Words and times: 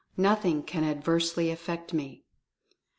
Nothing 0.17 0.63
can 0.63 0.83
adversely 0.83 1.51
affect 1.51 1.93
me. 1.93 2.23